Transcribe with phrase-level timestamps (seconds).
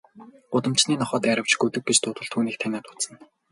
[0.53, 3.15] Гудамжны нохой дайравч, гөлөг гэж дуудвал түүнийг таниад буцна.